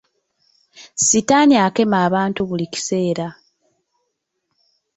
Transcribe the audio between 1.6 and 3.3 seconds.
akema abantu buli kiseera.